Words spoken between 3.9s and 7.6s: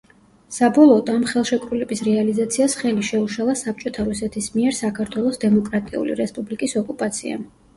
რუსეთის მიერ საქართველოს დემოკრატიული რესპუბლიკის ოკუპაციამ.